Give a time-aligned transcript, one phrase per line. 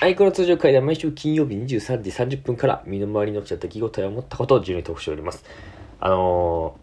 [0.00, 5.44] はい、この通常会では毎週金曜日23時30分から身の回りの起きた出来事や思ったことを順にトークしております。
[5.98, 6.76] あの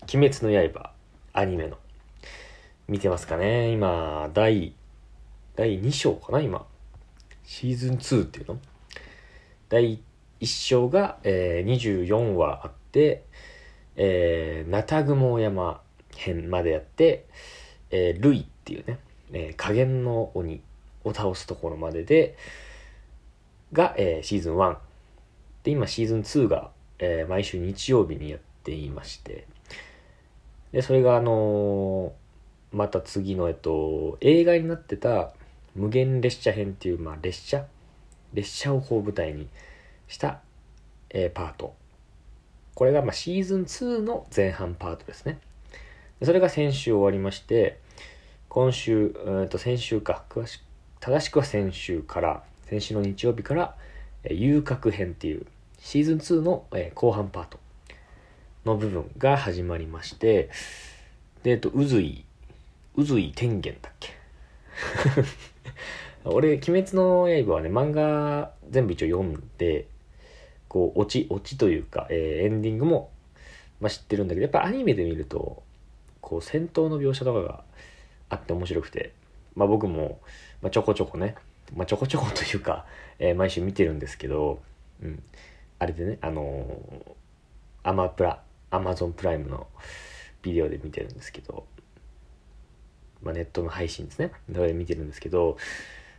[0.00, 0.90] ー、鬼滅の刃、
[1.32, 1.78] アニメの。
[2.86, 4.74] 見てますかね今、第、
[5.54, 6.66] 第2章かな今。
[7.44, 8.58] シーズン2っていうの？
[9.70, 10.02] 第
[10.40, 13.24] 1章が、えー、24話あって、
[13.94, 15.80] えー、ナタグモ山
[16.14, 17.26] 編までやって、
[17.90, 18.98] えー、ルイっていうね、
[19.32, 20.60] えー、加減の鬼
[21.06, 22.36] を倒すところまでで、
[23.72, 24.76] が、えー、シーズン1。
[25.62, 29.46] で、今シーズン2が、えー、毎週日曜日にやっていまして、
[30.72, 35.32] で、それがあのー、また次の、えっと、映画になってた
[35.74, 37.64] 無限列車編っていう、まあ、列車？
[38.34, 39.48] 列車をこう舞台に
[40.08, 40.40] した、
[41.10, 41.74] えー、パート。
[42.74, 45.38] これが、まあ、シーズン2の前半パートですね。
[46.22, 47.78] それが先週終わりまして、
[48.48, 50.60] 今週、うんと先週か、詳し
[51.00, 53.76] 正しくは先週から、先週の日曜日から、
[54.24, 55.46] え、遊郭編っていう
[55.78, 57.58] シーズン2の、え、後半パート
[58.64, 60.50] の部分が始まりまして、
[61.42, 62.24] で、えっと、渦井、
[62.96, 64.10] 渦井天元だっけ？
[66.24, 69.86] 俺、鬼滅の刃はね、漫画全部一応読んで、
[70.68, 73.10] こう、オチ、オチというか、えー、エンディングも、
[73.80, 75.62] まあ、知ってるんだけど、やっぱアニメで見ると、
[76.20, 77.62] こう、戦闘の描写とかが
[78.28, 79.12] あって面白くて、
[79.54, 80.20] まあ僕も、
[80.66, 81.36] まあ、ちょこちょこね、
[81.76, 82.86] まあちょこちょこというか、
[83.20, 84.60] えー、毎週見てるんですけど、
[85.00, 85.22] うん。
[85.78, 89.68] あれでね、あのー、アマプラ、アマゾンプライムの
[90.42, 91.66] ビデオで見てるんですけど、
[93.22, 94.32] まあネットの配信ですね。
[94.52, 95.56] それで見てるんですけど、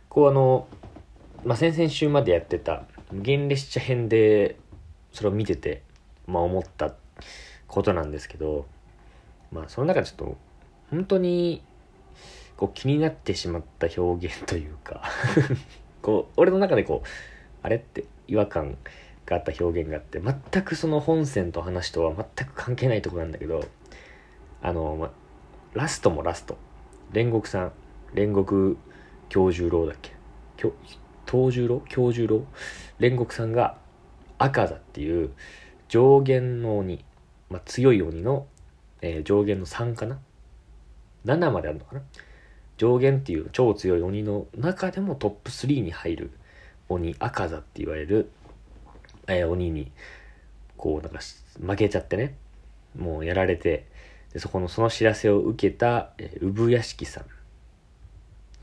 [0.08, 0.66] こうあの、
[1.44, 4.56] まあ先々週までやってた、無限列車編で、
[5.12, 5.82] それを見てて、
[6.26, 6.94] まあ思った
[7.66, 8.64] ことなんですけど、
[9.52, 10.38] まあその中でちょっと、
[10.88, 11.62] 本当に
[12.58, 15.02] こう気になってしまった表現というか。
[16.02, 17.08] こう俺の中でこう
[17.62, 18.78] あれって違和感
[19.26, 23.64] があった表現があって全くその本線と話とは全く関係ないとこなんだけど
[24.62, 25.12] あの、ま、
[25.74, 26.56] ラストもラスト。
[27.12, 27.72] 煉獄さん
[28.14, 28.76] 煉獄
[29.28, 30.12] 京十郎だっけ？
[31.26, 31.82] 東十郎？
[31.88, 32.44] 京十郎？
[32.98, 33.78] 煉獄さんが
[34.38, 35.30] 赤座っていう
[35.88, 37.04] 上限の鬼、
[37.50, 38.46] まあ、強い鬼の、
[39.02, 40.18] えー、上限の3かな
[41.24, 42.02] ？7まであるのかな？
[42.78, 46.30] 上限っていう超強い鬼の中でもトップ3に入る
[46.88, 48.30] 鬼赤座って言われる、
[49.26, 49.92] えー、鬼に
[50.76, 51.18] こうなんか
[51.60, 52.36] 負けちゃってね。
[52.96, 53.86] もうやられて
[54.32, 57.24] でそこのその知らせを受けた、えー、産屋敷さん。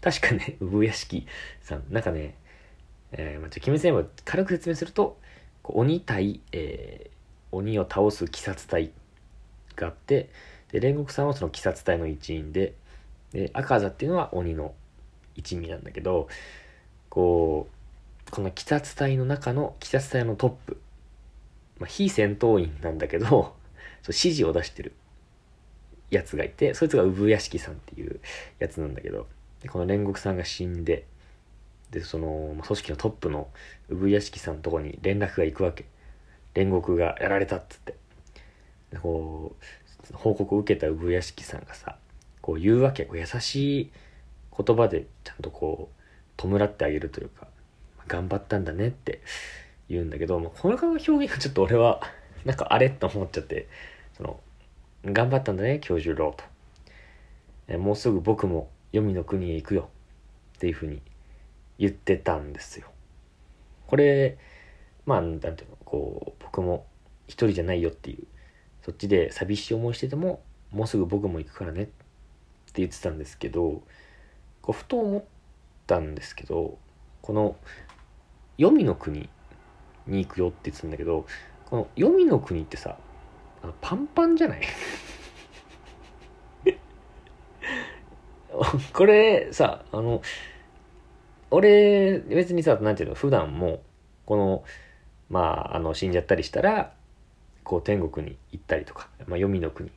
[0.02, 1.28] 確かね産屋敷
[1.62, 1.84] さん。
[1.90, 2.36] なんかね、
[3.12, 5.20] えーまあ、ちょ鬼滅の刃軽く説明すると
[5.64, 8.92] 鬼対、えー、鬼を倒す鬼殺隊
[9.76, 10.30] があって
[10.72, 12.74] で煉獄さんはその鬼殺隊の一員で
[13.35, 14.73] で赤座っていうのは鬼の
[15.35, 16.29] 一味なんだけど
[17.09, 17.68] こ
[18.28, 20.81] うこの鬼殺隊の中の鬼殺隊のトップ、
[21.79, 23.53] まあ、非戦闘員なんだけどそう
[24.07, 24.94] 指示を出してる
[26.09, 28.22] やつがいてそいつが産屋敷さんっていう
[28.59, 29.28] やつなんだけど
[29.69, 31.06] この煉獄さんが死んで
[31.91, 33.50] でその組織のトップの
[33.90, 35.85] 産屋敷さんのとこに連絡が行くわけ。
[36.53, 37.96] 煉獄がやられたっつって。
[39.02, 39.56] こ
[40.12, 41.97] う報告を受けた産屋敷さんがさ
[42.46, 43.92] こう言うわけこう優しい
[44.56, 45.90] 言葉でちゃんとこ
[46.38, 47.48] う弔ってあげるというか
[48.08, 49.22] 頑張ったんだねって
[49.90, 52.02] 言うんだけどもこの表現がちょっと俺は
[52.46, 53.68] なんかあれと思っちゃって
[54.16, 54.40] その
[55.06, 59.90] 頑張ったんだね教授ローともうすぐ僕も黄泉の国へ行くよ
[60.58, 61.02] っていうふうに
[61.80, 62.86] 言ってたんですよ。
[63.88, 64.38] これ
[65.08, 66.86] まあなんていうのこう僕も
[67.26, 68.28] 一人じゃないよっていう
[68.84, 71.88] そっちで寂しい思いしててももうすぐ僕も行くからねっ
[72.75, 73.81] って言ってたんですけど
[74.62, 75.24] こうふと思っ
[75.88, 76.78] たんですけど
[77.22, 77.56] この
[78.59, 79.30] 「黄泉の国」
[80.08, 81.25] に行くよって言ってたんだけど
[81.68, 82.97] この「黄泉の国」ってさ
[83.64, 84.62] あのパンパンじゃない？
[88.94, 90.22] これさあの
[91.52, 93.82] 俺別にさなんていうの普段も
[94.26, 94.66] この
[95.29, 96.94] まああの死んじゃったりしたら
[97.64, 99.91] こう天国に行ったりとか、まあ、黄泉の国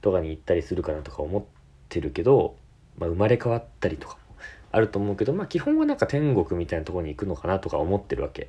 [0.00, 1.61] とかに行ったりするかなとか思って
[1.92, 2.56] ってるけど、
[2.96, 4.36] まあ、生まれ変わったりとかも
[4.70, 8.48] あると思うけど、まあ、基本はなんか天国みたいなところに行くのかなとか思ってるわけ。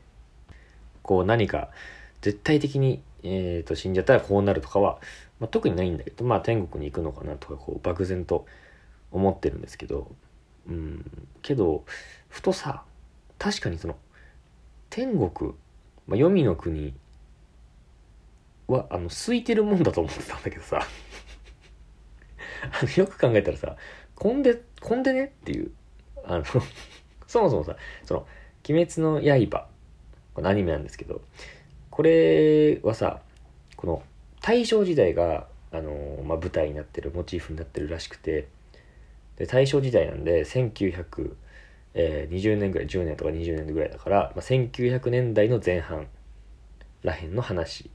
[1.01, 1.69] こう何か
[2.21, 4.99] 絶対的に、えー、と死んじゃったらこうなるとかは、
[5.41, 8.45] まあ、特にないんだけど、まあ、天国に行くのかなとかこう漠然と
[9.11, 10.09] 思ってるんですけど
[10.69, 11.83] うんけど
[12.29, 12.83] ふとさ
[13.37, 13.97] 確かにその
[14.89, 15.51] 天国、
[16.07, 16.93] まあ、黄泉の国
[18.69, 20.87] はあの空いてるもんだと思ってたんだけどさ
[22.97, 23.75] よく考えたらさ、
[24.15, 25.71] 混んで、混んでねっていう、
[26.23, 26.43] あの
[27.27, 27.75] そもそもさ、
[28.05, 28.27] その、
[28.69, 29.67] 「鬼滅の刃」
[30.33, 31.21] このアニメなんですけど
[31.89, 33.21] これはさ
[33.75, 34.03] この
[34.41, 38.47] 大正時代が、あのまあ、舞台になってるモチーフになってるらしくて
[39.37, 46.07] で大正時代なんで1920年ぐらい10年とか20年ぐらいだから、まあ、1900年代の前半
[47.03, 47.89] らへんの話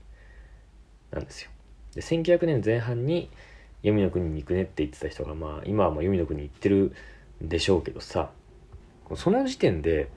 [1.10, 1.50] なんですよ。
[1.94, 3.30] で1900年前半に
[3.82, 6.94] 黄泉の国に行くねって言ってた人がまあ今はもう黄泉の国に行ってる
[7.40, 8.30] でしょうけどさ
[9.14, 10.10] その時点で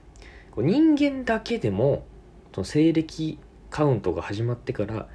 [0.56, 2.04] 人間だけでも
[2.54, 3.38] その西暦
[3.70, 5.08] カウントが始まってから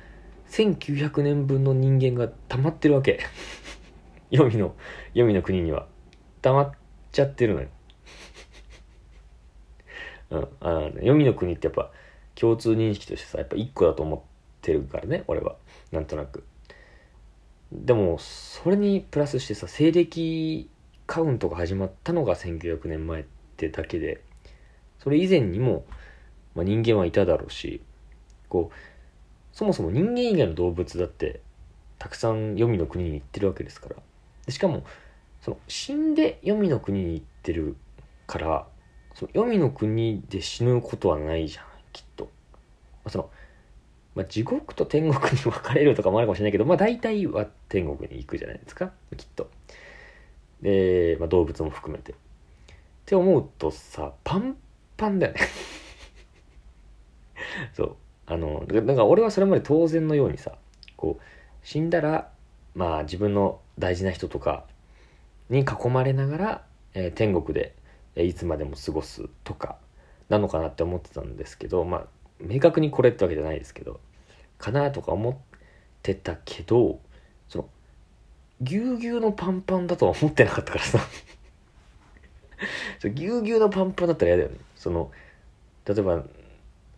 [0.50, 3.20] 1900年分の人間が溜まってるわけ。
[4.32, 4.76] 黄泉の
[5.14, 5.88] 黄泉の国には。
[6.42, 6.72] 溜まっ
[7.12, 7.68] ちゃってるのよ。
[10.32, 11.92] うんあの黄泉の国ってやっぱ
[12.36, 14.20] 共通認識としてさやっぱ1個だと思っ
[14.62, 15.58] てるからね俺は。
[15.92, 16.44] なんとなく。
[17.72, 20.69] でもそれにプラスしてさ西暦
[21.06, 23.25] カウントが始まったのが1900年前っ
[23.58, 24.22] てだけで
[25.00, 25.86] それ以前にも、
[26.56, 27.81] まあ、人間はいただろうし
[28.50, 28.75] こう
[29.56, 31.42] そもそも人間以外の動物だって
[32.00, 33.96] たくさん黄泉の国に行ってるわけですから。
[34.46, 34.84] でしかも
[35.42, 37.75] その死んで黄泉の国に行ってる
[38.28, 38.68] から
[39.13, 42.30] その黄泉の国で死ぬことはないじゃんきっと、ま
[43.06, 43.30] あ、その、
[44.18, 49.48] まあ、地獄と天国に分かれるとかもあるかもしれないけどまあ大体は天国に行くじゃないですかきっと。
[50.64, 52.14] で、まあ、動物も含めて。
[52.14, 52.16] っ
[53.06, 54.58] て思うとさパン
[54.98, 55.40] パンだよね。
[57.78, 57.96] そう。
[58.25, 60.58] あのだから俺はそれまで当然のようにさ
[60.96, 61.24] こう
[61.63, 62.31] 死んだら
[62.74, 64.66] まあ自分の大事な人とか
[65.52, 66.66] に囲まれながら、
[66.96, 67.75] えー天国で、
[68.16, 69.78] えーいつまでも過ごすとか
[70.28, 72.08] なのかなって思ってたんですけどまあ
[72.39, 74.00] 明確にこれってわけじゃないですけど
[74.57, 75.36] かなとか思っ
[76.01, 77.00] てたけど
[77.50, 77.69] その
[78.62, 81.00] ぎゅうぎゅうのパンパンだとは思ってなかったからさ。
[83.13, 84.57] ぎゅうぎゅうのパンパンだったら嫌だよね。
[84.75, 85.12] その
[85.86, 86.24] 例えば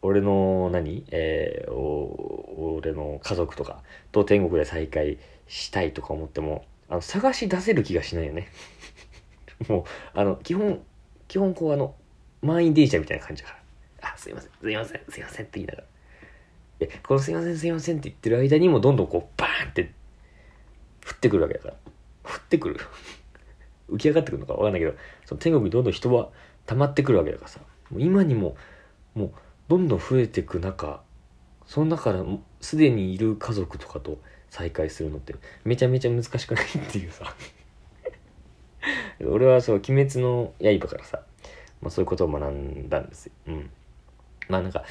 [0.01, 8.47] 俺の何、えー俺の家族とかと天国で再会したいとか思ってもあの探し出せる気がしないよね。
[9.67, 9.83] もう
[10.13, 10.81] あの基本
[11.27, 11.95] 基本こうあの
[12.41, 13.59] 満員電車みたいな感じだから
[14.19, 14.51] 「すいません。
[14.61, 15.01] すいません。
[15.09, 15.87] すいません」って言いながら。
[16.81, 19.91] えこの「すいませんすいません」って言ってる間にもどんどんこうバーンって
[21.05, 21.73] 降ってくるわけだから。
[22.23, 22.79] 降ってくる。
[23.89, 24.93] 浮き上がってくるのかわかんないけど
[25.25, 26.29] その天国にどんどん人は
[26.65, 27.61] 溜まってくるわけだからさ。
[27.89, 28.55] もう今にも
[29.15, 29.31] もう
[29.67, 31.01] どんどん増えていく中
[31.65, 34.19] その中からもうすでにいる家族とかと
[34.49, 37.35] 再会するのってめちゃめちゃ難しくないっていうさ。
[39.25, 41.21] 俺はそう「鬼滅の刃」からさ、
[41.81, 43.33] まあ、そういうことを学んだんですよ。
[43.47, 43.69] うん、
[44.49, 44.83] まあなんか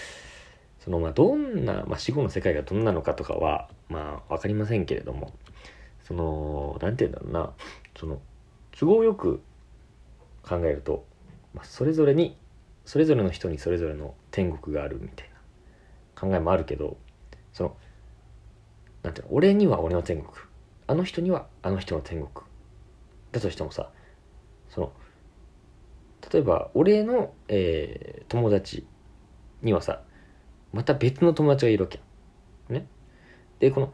[0.78, 5.32] そのまあどんな、まあ、死後の世界がどんなのかとかはまあ分かりませんけれども
[6.04, 7.52] そのなんて言うんだろうな
[7.98, 8.20] その
[8.70, 9.42] 都合よく
[10.42, 11.04] 考えると、
[11.52, 12.36] まあ、それぞれに
[12.86, 16.96] それぞれの人にそれぞれの天国があるみたいな考えもあるけど
[17.52, 17.76] その
[19.02, 20.30] なんていうの俺には俺の天国
[20.86, 22.46] あの人にはあの人の天国
[23.32, 23.90] だとしてもさ
[24.70, 24.92] その
[26.32, 28.86] 例えば俺の、えー友達
[29.62, 30.00] にはさ
[30.72, 32.00] また別の友達がいるわけ
[32.68, 32.86] ね？
[33.58, 33.92] でこの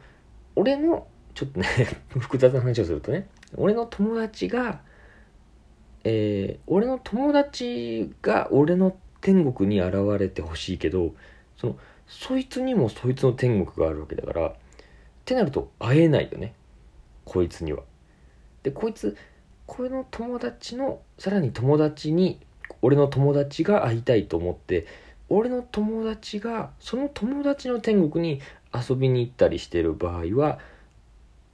[0.57, 1.67] 俺のちょっとね
[2.09, 4.81] 複雑な話をするとね俺の友達が
[6.05, 11.15] えー俺の友達が俺の天国に現れてほしいけど
[11.56, 14.53] そのそいつにもそいつの天国があるわけだからっ
[15.25, 16.55] てなると会えないよね。
[17.25, 17.83] こいつには。
[18.63, 19.17] でこいつ
[19.67, 22.41] これの友達のさらに友達に
[22.83, 24.87] 俺の友達が会いたいと思って
[25.29, 28.41] 俺の友達がその友達の天国に
[28.75, 30.59] 遊びに行ったりしてる場合は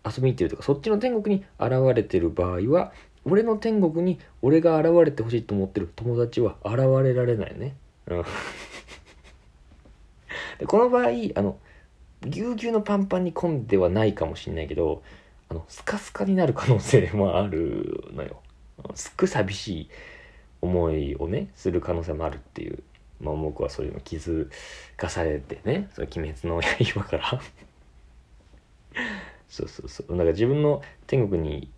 [0.05, 2.93] 遊びに行ってるとかそっちの天国に現れてる場合は
[3.25, 7.77] 俺の天国に俺が現れてほしいと思ってる友達は現れられないね。
[8.07, 8.25] うん、
[10.59, 11.59] でこの場合あの
[12.23, 15.03] ぎゅうぎゅうのパンパンに混んではないかもしれないけど
[15.49, 18.41] あのスカスカになる可能性もあるのよ。
[18.95, 19.91] すっごい寂しい
[20.63, 22.83] 思いをねする可能性もあるっていう、
[23.21, 24.51] まあ、僕はそういうの気づ
[24.97, 27.41] かされてね「その鬼滅の刃」から。
[29.49, 30.07] そうそうそう。
[30.11, 31.71] だから自分の天国に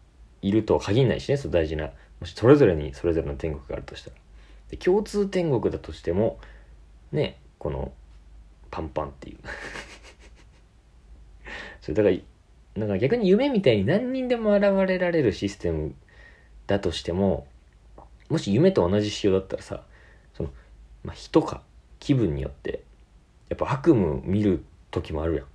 [0.43, 1.93] いるとは限らないしねそう大事な。
[2.21, 4.17] もしそれぞれにそれぞれの天国があるとしたら。
[4.71, 6.39] で共通天国だとしても
[7.11, 7.93] ねこの
[8.71, 9.39] パンパンっていう。
[11.81, 12.17] それだから
[12.77, 15.95] なんか逆に夢みたいに何人でも現れられるシステム
[16.67, 17.47] だとしても
[18.33, 19.83] もし夢と同じ仕様だったらさ、
[21.05, 21.63] まあ、人か
[21.99, 22.83] 気分によって。
[23.49, 25.47] やっぱ悪夢見る時もあるやん。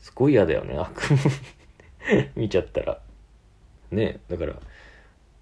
[0.00, 1.02] すごい嫌だよね悪
[2.08, 2.30] 夢。
[2.36, 3.00] 見ちゃったら。
[3.90, 4.54] ねだから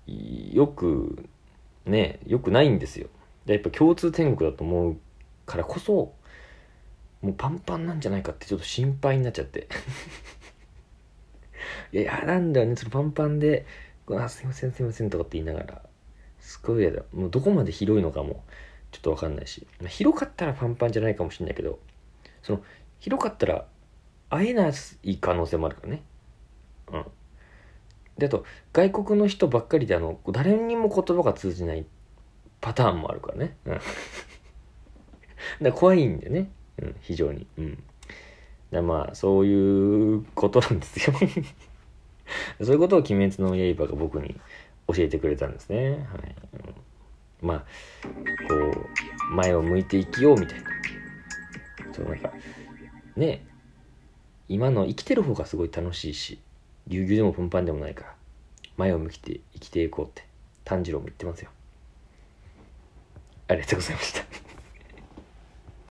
[0.06, 1.28] よく
[1.84, 3.08] ねよくないんですよ。
[3.46, 4.96] やっぱ共通天国だと思う
[5.44, 6.12] からこそ
[7.22, 9.66] もうパンパンなんじゃないかってちょっと心配になっちゃって。
[11.92, 13.66] いや嫌なんだよねそのパンパンで
[14.10, 15.82] 「あすいませんすいません」とかって言いながら。
[16.38, 18.44] すごい嫌だもうどこまで広いのかも。
[18.92, 21.78] ちょっと分かんないし、広かったらパンパンじゃないかもしれないけど
[22.42, 22.62] その
[23.00, 23.66] 広かったら
[24.30, 26.02] 会えない可能性もあるからね。
[26.92, 27.04] うん。
[28.18, 31.84] であと外国の人ばっかりであの誰にも言葉が通じない
[32.60, 33.56] パターンもあるからね。
[33.66, 33.80] うん。
[35.62, 37.46] だ怖いんだよね、うん、非常に。
[37.58, 37.82] うん。
[38.70, 41.16] だまあそういうことなんですよ。
[42.62, 44.40] そういうことを「鬼滅の刃」が僕に
[44.88, 45.90] 教えてくれたんですね。
[45.90, 45.98] はい。
[46.54, 46.74] うん、
[47.42, 47.58] まあ
[48.48, 48.54] こ
[49.30, 50.70] う前を向いて生きようみたいな
[51.92, 52.32] そうなんか
[53.16, 53.44] ね
[54.48, 56.38] 今の生きてる方がすごい楽しいし
[56.86, 58.14] ぎゅうぎゅうでもパンパンでもないから
[58.76, 60.26] 前を向いて生きていこうって
[60.64, 61.50] 炭治郎も言ってますよ。
[63.48, 64.41] ありがとうございました。